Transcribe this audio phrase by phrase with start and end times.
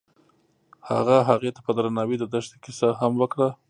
[0.89, 3.49] هغه هغې ته په درناوي د دښته کیسه هم وکړه.